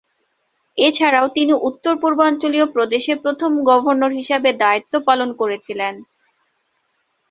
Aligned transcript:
এছাড়াও 0.77 1.27
তিনি 1.35 1.53
উত্তর-পূর্বাঞ্চলীয় 1.69 2.65
প্রদেশের 2.75 3.17
প্রথম 3.23 3.51
গভর্নর 3.69 4.11
হিসেবে 4.19 4.49
দায়িত্ব 4.63 4.93
পালন 5.07 5.29
করেছিলেন। 5.41 5.93